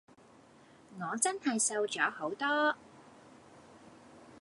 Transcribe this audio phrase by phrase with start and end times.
[0.99, 2.75] 我真係瘦咗好多！